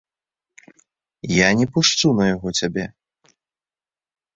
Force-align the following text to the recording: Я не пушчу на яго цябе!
Я 1.33 1.47
не 1.61 1.67
пушчу 1.75 2.07
на 2.21 2.29
яго 2.35 2.49
цябе! 2.61 2.85